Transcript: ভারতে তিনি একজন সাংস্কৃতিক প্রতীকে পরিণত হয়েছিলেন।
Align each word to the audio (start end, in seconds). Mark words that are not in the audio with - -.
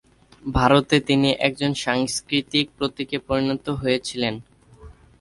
ভারতে 0.53 0.95
তিনি 0.99 1.29
একজন 1.47 1.71
সাংস্কৃতিক 1.83 2.65
প্রতীকে 2.77 3.17
পরিণত 3.27 3.65
হয়েছিলেন। 3.81 4.35